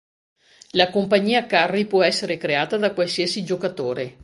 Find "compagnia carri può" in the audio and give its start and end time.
0.89-2.01